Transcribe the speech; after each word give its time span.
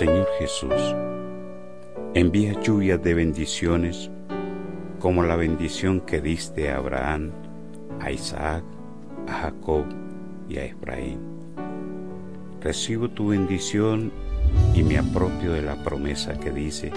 Señor 0.00 0.28
Jesús, 0.38 0.96
envía 2.14 2.58
lluvias 2.62 3.02
de 3.02 3.12
bendiciones 3.12 4.10
como 4.98 5.22
la 5.24 5.36
bendición 5.36 6.00
que 6.00 6.22
diste 6.22 6.70
a 6.70 6.78
Abraham, 6.78 7.32
a 8.00 8.10
Isaac, 8.10 8.64
a 9.28 9.32
Jacob 9.42 9.84
y 10.48 10.56
a 10.56 10.64
Efraín. 10.64 11.20
Recibo 12.62 13.10
tu 13.10 13.28
bendición 13.28 14.10
y 14.74 14.84
me 14.84 14.96
apropio 14.96 15.52
de 15.52 15.60
la 15.60 15.76
promesa 15.84 16.40
que 16.40 16.50
dice, 16.50 16.92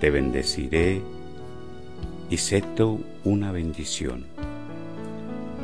te 0.00 0.08
bendeciré 0.08 1.02
y 2.30 2.38
sé 2.38 2.62
tú 2.74 3.04
una 3.24 3.52
bendición. 3.52 4.24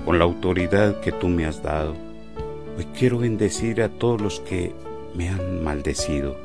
Con 0.04 0.18
la 0.18 0.26
autoridad 0.26 1.00
que 1.00 1.10
tú 1.10 1.28
me 1.28 1.46
has 1.46 1.62
dado, 1.62 1.94
hoy 2.76 2.84
quiero 2.98 3.20
bendecir 3.20 3.80
a 3.80 3.88
todos 3.88 4.20
los 4.20 4.40
que 4.40 4.74
me 5.14 5.28
han 5.28 5.62
maldecido. 5.62 6.36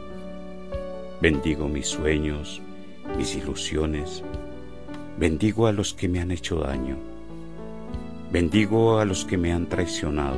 Bendigo 1.22 1.68
mis 1.68 1.88
sueños, 1.88 2.62
mis 3.18 3.36
ilusiones. 3.36 4.23
Bendigo 5.18 5.68
a 5.68 5.72
los 5.72 5.94
que 5.94 6.08
me 6.08 6.22
han 6.22 6.32
hecho 6.32 6.59
daño. 6.59 6.98
Bendigo 8.32 9.00
a 9.00 9.05
los 9.05 9.26
que 9.26 9.38
me 9.38 9.52
han 9.52 9.68
traicionado. 9.68 10.38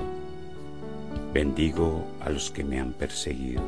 Bendigo 1.34 2.07
a 2.21 2.30
los 2.30 2.52
que 2.52 2.63
me 2.63 2.80
han 2.80 2.94
perseguido. 2.94 3.62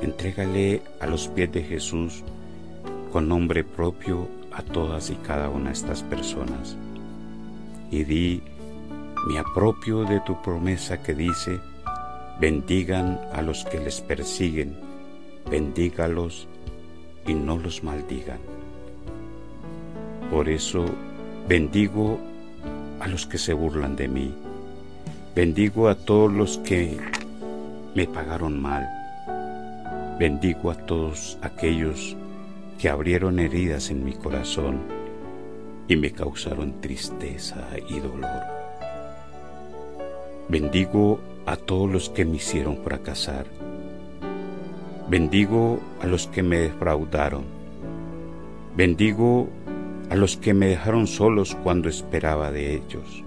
Entrégale 0.00 0.82
a 1.00 1.06
los 1.06 1.28
pies 1.28 1.52
de 1.52 1.62
Jesús 1.62 2.24
con 3.12 3.28
nombre 3.28 3.62
propio 3.62 4.28
a 4.52 4.62
todas 4.62 5.10
y 5.10 5.14
cada 5.16 5.48
una 5.48 5.66
de 5.66 5.72
estas 5.74 6.02
personas. 6.02 6.76
Y 7.90 8.04
di, 8.04 8.42
me 9.28 9.38
apropio 9.38 10.04
de 10.04 10.20
tu 10.20 10.40
promesa 10.42 11.02
que 11.02 11.14
dice, 11.14 11.60
bendigan 12.40 13.20
a 13.32 13.42
los 13.42 13.64
que 13.64 13.78
les 13.78 14.00
persiguen, 14.00 14.76
bendígalos 15.50 16.48
y 17.26 17.34
no 17.34 17.58
los 17.58 17.82
maldigan. 17.84 18.40
Por 20.30 20.48
eso 20.48 20.84
bendigo 21.48 22.18
a 23.00 23.08
los 23.08 23.26
que 23.26 23.38
se 23.38 23.52
burlan 23.52 23.96
de 23.96 24.08
mí, 24.08 24.34
bendigo 25.34 25.88
a 25.88 25.94
todos 25.94 26.32
los 26.32 26.58
que 26.58 26.96
me 27.94 28.06
pagaron 28.06 28.60
mal, 28.60 28.88
bendigo 30.18 30.70
a 30.70 30.74
todos 30.74 31.38
aquellos 31.42 32.16
que 32.78 32.88
abrieron 32.88 33.38
heridas 33.38 33.90
en 33.90 34.04
mi 34.04 34.12
corazón 34.12 34.80
y 35.88 35.96
me 35.96 36.10
causaron 36.10 36.80
tristeza 36.80 37.68
y 37.88 38.00
dolor. 38.00 38.42
Bendigo 40.48 41.20
a 41.46 41.56
todos 41.56 41.90
los 41.90 42.10
que 42.10 42.24
me 42.24 42.36
hicieron 42.36 42.78
fracasar. 42.82 43.46
Bendigo 45.08 45.80
a 46.00 46.06
los 46.06 46.26
que 46.26 46.42
me 46.42 46.58
defraudaron. 46.58 47.44
Bendigo 48.76 49.48
a 50.08 50.16
los 50.16 50.36
que 50.36 50.54
me 50.54 50.66
dejaron 50.66 51.06
solos 51.06 51.56
cuando 51.62 51.88
esperaba 51.88 52.50
de 52.50 52.74
ellos. 52.74 53.24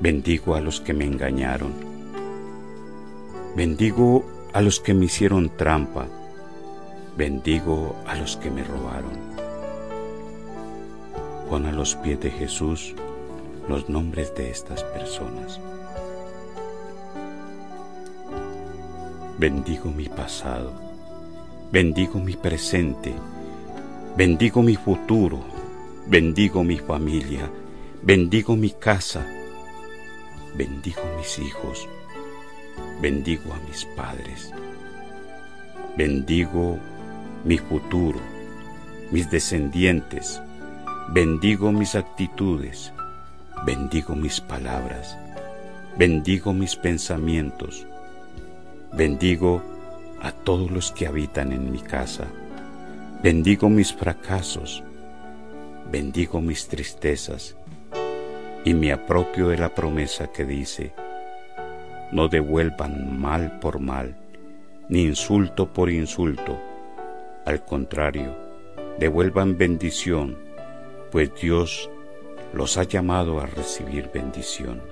Bendigo 0.00 0.54
a 0.54 0.60
los 0.60 0.80
que 0.80 0.94
me 0.94 1.04
engañaron. 1.04 1.72
Bendigo 3.54 4.24
a 4.52 4.60
los 4.60 4.80
que 4.80 4.94
me 4.94 5.04
hicieron 5.04 5.50
trampa. 5.56 6.06
Bendigo 7.16 7.94
a 8.06 8.16
los 8.16 8.36
que 8.36 8.50
me 8.50 8.64
robaron. 8.64 9.12
Pon 11.48 11.66
a 11.66 11.72
los 11.72 11.94
pies 11.96 12.18
de 12.20 12.30
Jesús 12.30 12.94
los 13.68 13.88
nombres 13.88 14.34
de 14.34 14.50
estas 14.50 14.82
personas. 14.84 15.60
Bendigo 19.42 19.90
mi 19.90 20.08
pasado, 20.08 20.72
bendigo 21.72 22.20
mi 22.20 22.36
presente, 22.36 23.12
bendigo 24.16 24.62
mi 24.62 24.76
futuro, 24.76 25.42
bendigo 26.06 26.62
mi 26.62 26.78
familia, 26.78 27.50
bendigo 28.04 28.54
mi 28.54 28.70
casa, 28.70 29.26
bendigo 30.54 31.02
mis 31.18 31.40
hijos, 31.40 31.88
bendigo 33.00 33.52
a 33.52 33.58
mis 33.66 33.84
padres, 33.96 34.52
bendigo 35.96 36.78
mi 37.44 37.58
futuro, 37.58 38.20
mis 39.10 39.28
descendientes, 39.28 40.40
bendigo 41.12 41.72
mis 41.72 41.96
actitudes, 41.96 42.92
bendigo 43.66 44.14
mis 44.14 44.40
palabras, 44.40 45.18
bendigo 45.98 46.52
mis 46.52 46.76
pensamientos, 46.76 47.88
Bendigo 48.94 49.62
a 50.20 50.32
todos 50.32 50.70
los 50.70 50.92
que 50.92 51.06
habitan 51.06 51.50
en 51.50 51.72
mi 51.72 51.78
casa. 51.78 52.26
Bendigo 53.22 53.70
mis 53.70 53.90
fracasos. 53.90 54.84
Bendigo 55.90 56.42
mis 56.42 56.68
tristezas. 56.68 57.56
Y 58.66 58.74
me 58.74 58.92
apropio 58.92 59.48
de 59.48 59.56
la 59.56 59.74
promesa 59.74 60.30
que 60.30 60.44
dice, 60.44 60.92
no 62.12 62.28
devuelvan 62.28 63.18
mal 63.18 63.58
por 63.60 63.80
mal, 63.80 64.14
ni 64.90 65.04
insulto 65.04 65.72
por 65.72 65.88
insulto. 65.88 66.60
Al 67.46 67.64
contrario, 67.64 68.36
devuelvan 68.98 69.56
bendición, 69.56 70.36
pues 71.10 71.30
Dios 71.40 71.88
los 72.52 72.76
ha 72.76 72.82
llamado 72.82 73.40
a 73.40 73.46
recibir 73.46 74.10
bendición. 74.12 74.82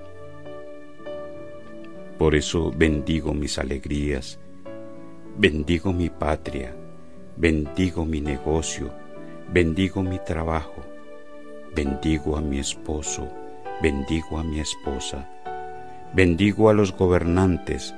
Por 2.20 2.34
eso 2.34 2.70
bendigo 2.70 3.32
mis 3.32 3.58
alegrías, 3.58 4.38
bendigo 5.38 5.94
mi 5.94 6.10
patria, 6.10 6.76
bendigo 7.38 8.04
mi 8.04 8.20
negocio, 8.20 8.90
bendigo 9.50 10.02
mi 10.02 10.18
trabajo, 10.18 10.84
bendigo 11.74 12.36
a 12.36 12.42
mi 12.42 12.58
esposo, 12.58 13.26
bendigo 13.80 14.38
a 14.38 14.44
mi 14.44 14.60
esposa, 14.60 15.30
bendigo 16.12 16.68
a 16.68 16.74
los 16.74 16.94
gobernantes, 16.94 17.94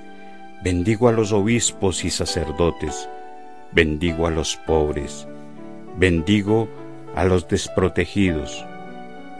bendigo 0.62 1.08
a 1.08 1.12
los 1.12 1.32
obispos 1.32 2.04
y 2.04 2.10
sacerdotes, 2.10 3.08
bendigo 3.72 4.28
a 4.28 4.30
los 4.30 4.56
pobres, 4.56 5.26
bendigo 5.98 6.68
a 7.16 7.24
los 7.24 7.48
desprotegidos, 7.48 8.64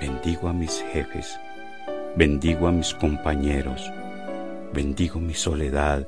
bendigo 0.01 0.49
a 0.49 0.53
mis 0.53 0.85
jefes, 0.93 1.39
bendigo 2.17 2.67
a 2.67 2.73
mis 2.73 2.93
compañeros, 2.95 3.93
Bendigo 4.75 5.21
mi 5.21 5.35
soledad, 5.35 6.07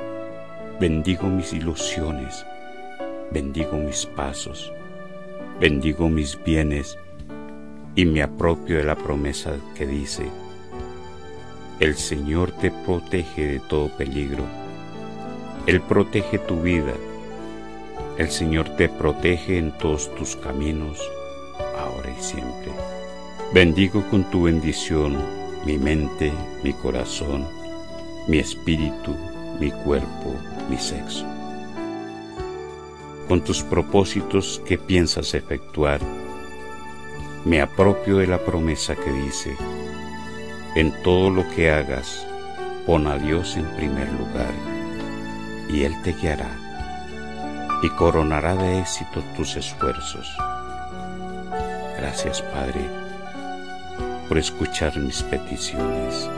bendigo 0.81 1.25
mis 1.25 1.53
ilusiones, 1.53 2.47
bendigo 3.31 3.77
mis 3.77 4.07
pasos, 4.07 4.73
bendigo 5.61 6.09
mis 6.09 6.43
bienes 6.43 6.99
y 7.95 8.07
me 8.07 8.23
apropio 8.23 8.79
de 8.79 8.85
la 8.85 8.97
promesa 8.97 9.57
que 9.77 9.87
dice, 9.87 10.31
el 11.79 11.95
Señor 11.95 12.53
te 12.53 12.71
protege 12.71 13.47
de 13.49 13.61
todo 13.61 13.95
peligro, 13.99 14.45
Él 15.67 15.83
protege 15.83 16.39
tu 16.39 16.63
vida, 16.63 16.95
el 18.17 18.31
Señor 18.31 18.71
te 18.77 18.89
protege 18.89 19.59
en 19.59 19.73
todos 19.73 20.15
tus 20.15 20.37
caminos, 20.37 20.99
ahora 21.79 22.09
y 22.19 22.23
siempre. 22.23 22.73
Bendigo 23.53 24.03
con 24.11 24.25
tu 24.31 24.45
bendición 24.45 25.19
mi 25.67 25.77
mente, 25.77 26.33
mi 26.63 26.73
corazón, 26.73 27.47
mi 28.27 28.39
espíritu, 28.39 29.15
mi 29.61 29.71
cuerpo, 29.71 30.35
mi 30.69 30.79
sexo. 30.79 31.27
Con 33.29 33.43
tus 33.43 33.63
propósitos 33.63 34.63
que 34.67 34.79
piensas 34.79 35.35
efectuar, 35.35 36.01
me 37.45 37.61
apropio 37.61 38.19
de 38.19 38.27
la 38.27 38.39
promesa 38.39 38.95
que 38.95 39.11
dice, 39.13 39.57
en 40.77 40.93
todo 41.03 41.31
lo 41.31 41.49
que 41.51 41.71
hagas, 41.71 42.27
pon 42.87 43.07
a 43.07 43.19
Dios 43.19 43.57
en 43.57 43.67
primer 43.77 44.11
lugar, 44.13 44.53
y 45.69 45.83
Él 45.83 45.95
te 46.03 46.13
guiará 46.13 46.61
y 47.83 47.91
coronará 47.91 48.55
de 48.57 48.81
éxito 48.81 49.23
tus 49.37 49.57
esfuerzos. 49.57 50.27
Gracias, 51.99 52.41
Padre, 52.41 52.81
por 54.27 54.39
escuchar 54.39 54.99
mis 54.99 55.23
peticiones. 55.23 56.31